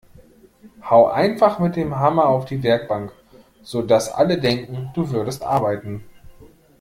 [0.89, 3.11] Hau einfach mit dem Hammer auf die Werkbank,
[3.61, 6.03] sodass alle denken, du würdest arbeiten!